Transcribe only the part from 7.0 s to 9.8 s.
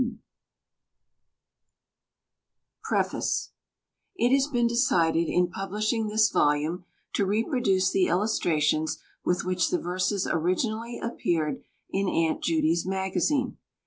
to reproduce the illustrations with which the